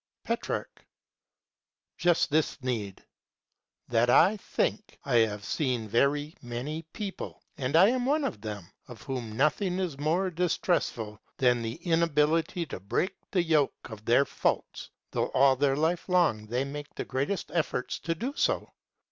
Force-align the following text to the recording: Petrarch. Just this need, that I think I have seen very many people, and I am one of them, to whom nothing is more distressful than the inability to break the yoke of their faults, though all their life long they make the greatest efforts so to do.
Petrarch. 0.23 0.83
Just 1.95 2.31
this 2.31 2.59
need, 2.63 3.05
that 3.87 4.09
I 4.09 4.37
think 4.37 4.97
I 5.05 5.17
have 5.17 5.45
seen 5.45 5.87
very 5.87 6.33
many 6.41 6.81
people, 6.91 7.43
and 7.55 7.75
I 7.75 7.89
am 7.89 8.07
one 8.07 8.23
of 8.23 8.41
them, 8.41 8.65
to 8.87 8.95
whom 8.95 9.37
nothing 9.37 9.77
is 9.77 9.99
more 9.99 10.31
distressful 10.31 11.21
than 11.37 11.61
the 11.61 11.75
inability 11.87 12.65
to 12.65 12.79
break 12.79 13.13
the 13.29 13.43
yoke 13.43 13.91
of 13.91 14.03
their 14.03 14.25
faults, 14.25 14.89
though 15.11 15.27
all 15.33 15.55
their 15.55 15.75
life 15.75 16.09
long 16.09 16.47
they 16.47 16.63
make 16.65 16.95
the 16.95 17.05
greatest 17.05 17.51
efforts 17.53 18.01
so 18.01 18.01
to 18.11 18.15
do. 18.19 18.67